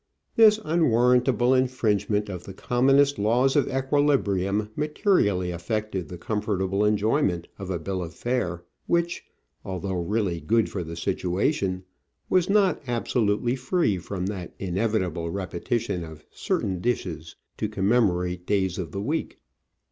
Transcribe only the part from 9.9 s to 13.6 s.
really good for the situation, was not absolutely